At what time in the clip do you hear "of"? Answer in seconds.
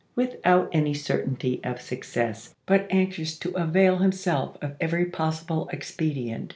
1.63-1.79, 4.59-4.73